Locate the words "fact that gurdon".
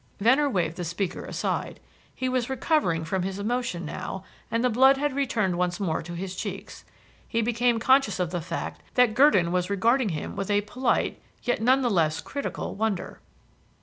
8.41-9.51